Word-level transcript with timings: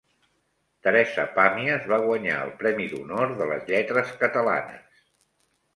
Teresa 0.87 1.25
Pàmies 1.35 1.85
va 1.93 1.99
guanyar 2.07 2.41
el 2.47 2.55
Premi 2.63 2.91
d'Honor 2.95 3.37
de 3.43 3.51
les 3.53 3.71
Lletres 3.73 4.19
catalanes. 4.25 5.05